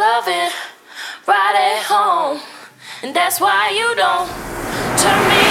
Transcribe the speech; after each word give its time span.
loving 0.00 0.50
right 1.26 1.54
at 1.54 1.82
home. 1.84 2.40
And 3.02 3.14
that's 3.14 3.38
why 3.38 3.68
you 3.68 3.94
don't 3.96 4.28
turn 4.96 5.28
me 5.28 5.49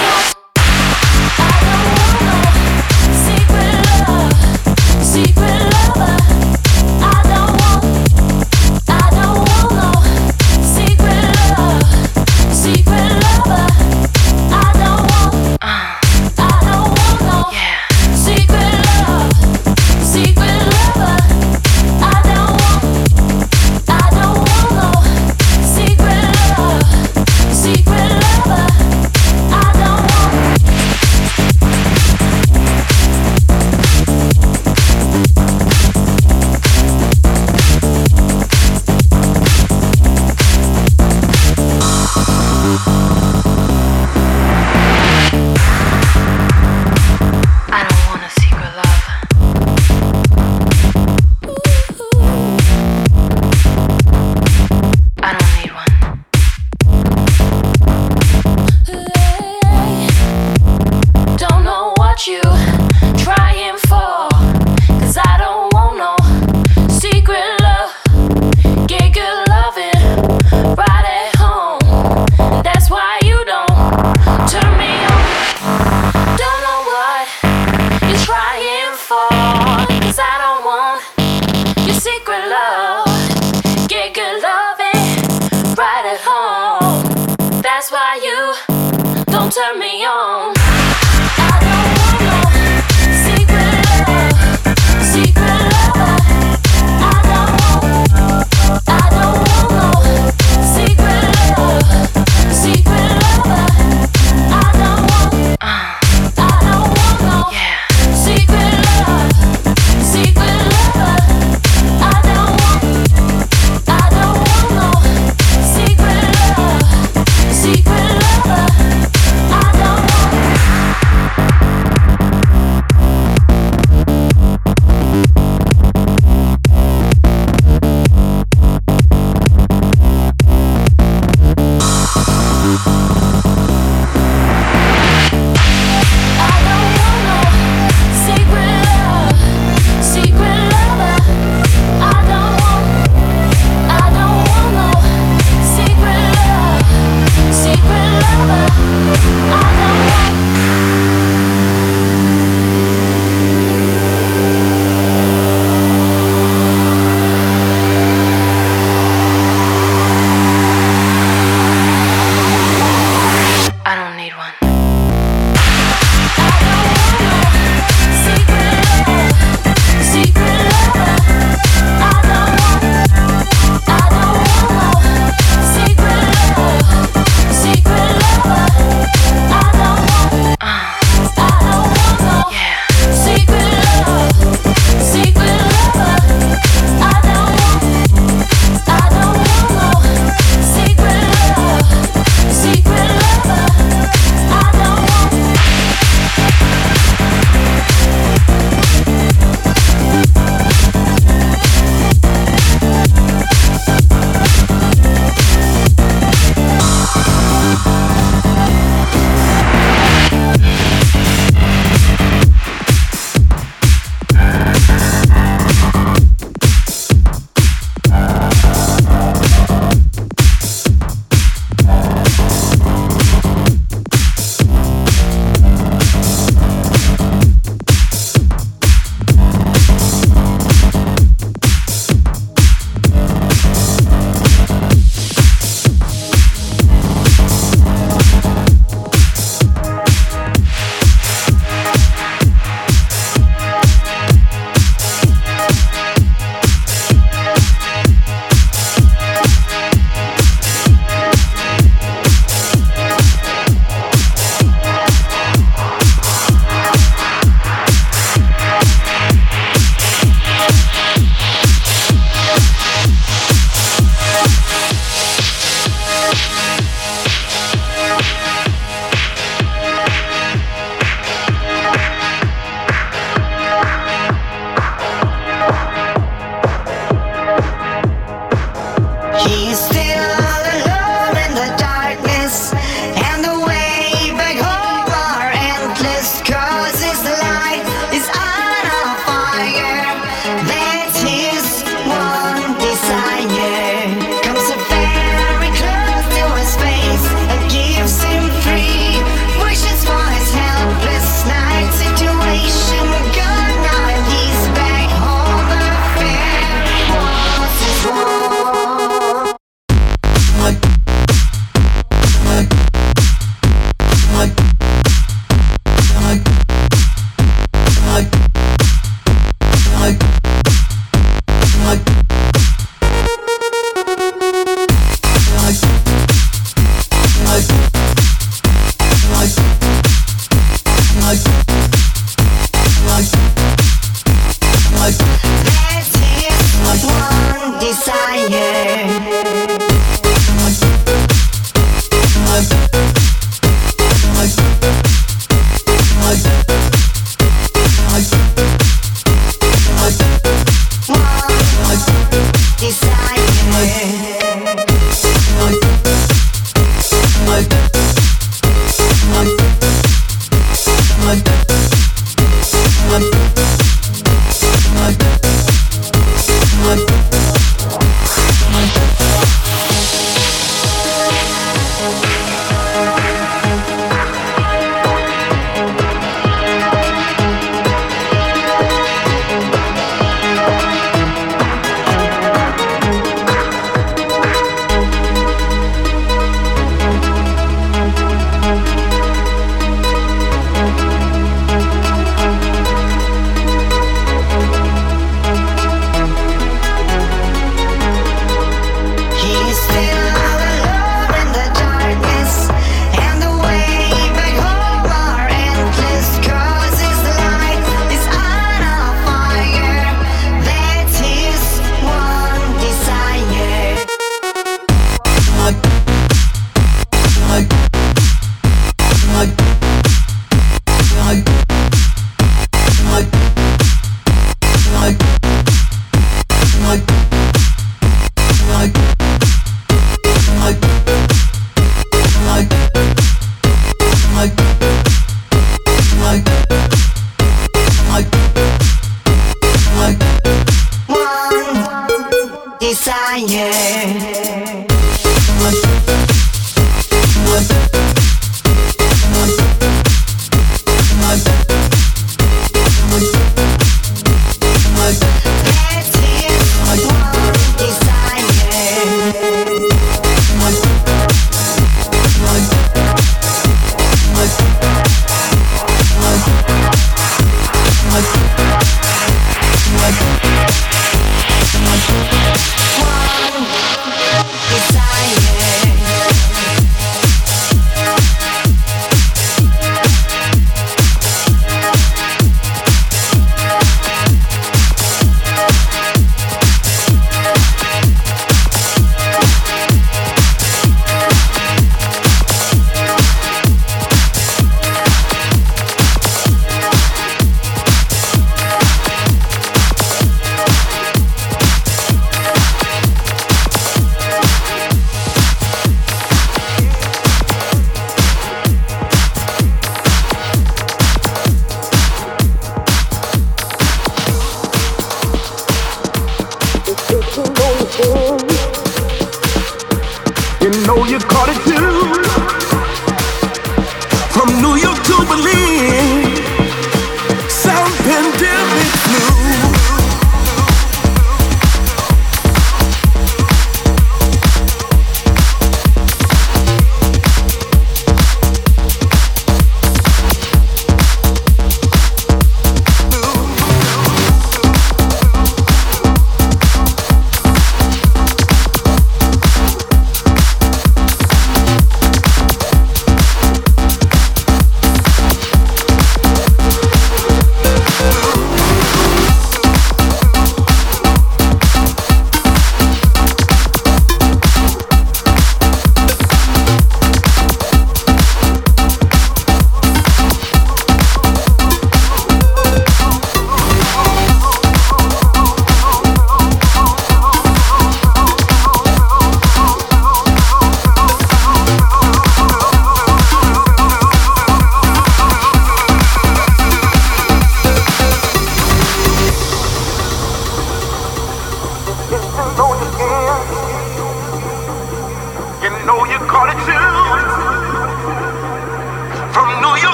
turn 89.50 89.80
me 89.80 90.04
on. 90.04 90.59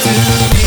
do 0.00 0.61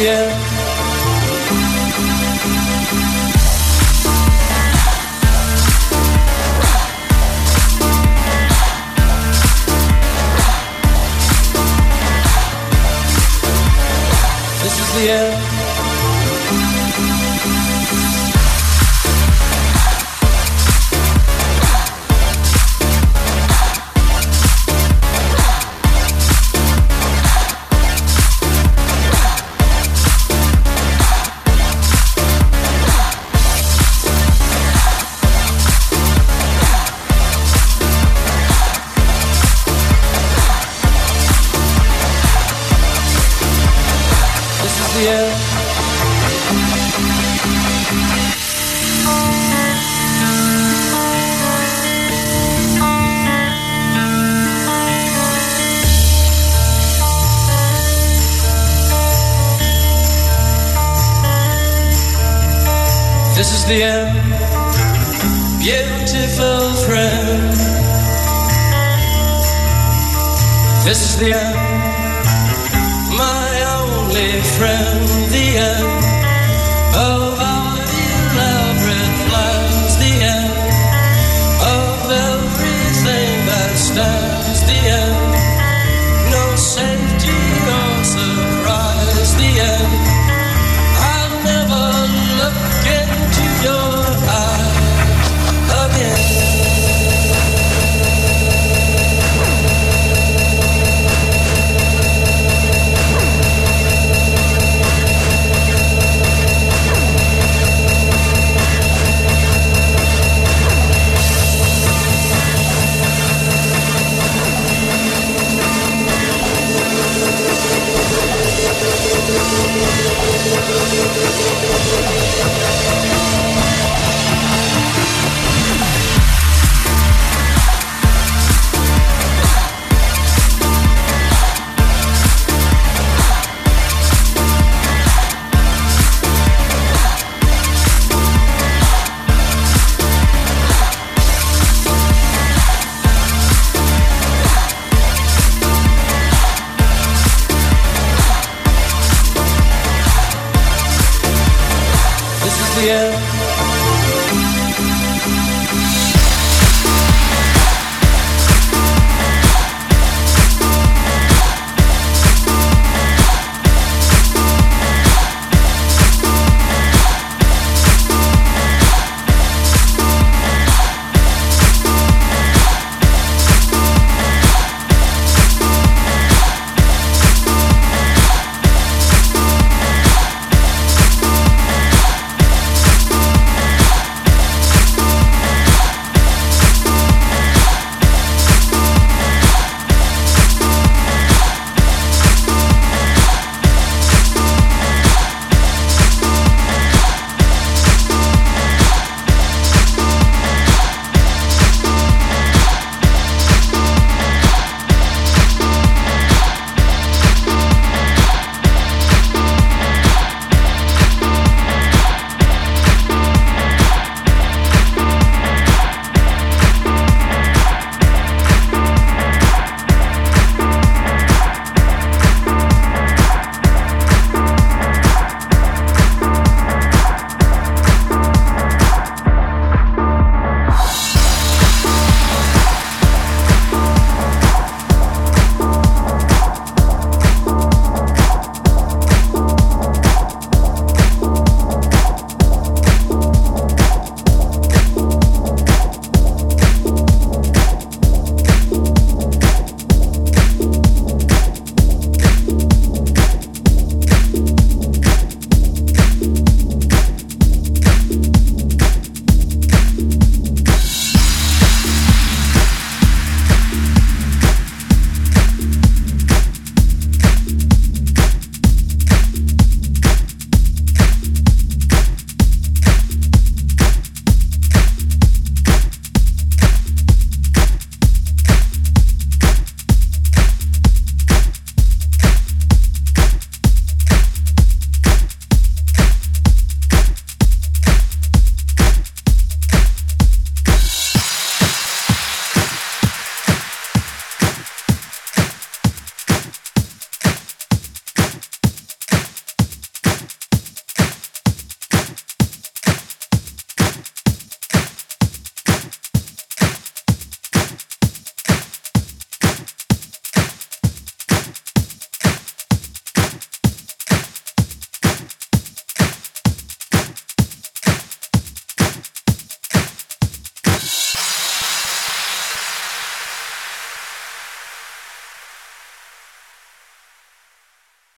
yeah. 0.00 0.37